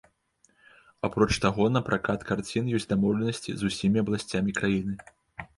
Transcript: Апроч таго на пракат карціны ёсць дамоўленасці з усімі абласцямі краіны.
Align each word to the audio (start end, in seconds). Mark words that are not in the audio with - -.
Апроч 1.07 1.33
таго 1.43 1.67
на 1.75 1.81
пракат 1.91 2.25
карціны 2.29 2.73
ёсць 2.79 2.89
дамоўленасці 2.95 3.55
з 3.61 3.71
усімі 3.71 3.97
абласцямі 4.07 4.51
краіны. 4.63 4.93